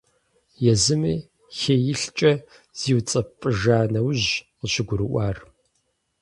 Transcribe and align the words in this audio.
Езыми 0.71 1.15
хеилъкӀэ 1.59 2.31
зиуцӀэпӀыжа 2.79 3.79
нэужьщ 3.93 4.29
къыщыгурыӀуар. 4.59 5.37